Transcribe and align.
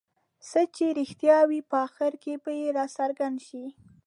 څه 0.49 0.61
چې 0.75 0.85
رښتیا 0.99 1.39
وي 1.49 1.59
په 1.71 1.77
اخر 1.87 2.11
کې 2.23 2.33
به 2.43 2.51
یې 2.59 2.67
راڅرګند 2.77 3.37
شي. 3.47 3.65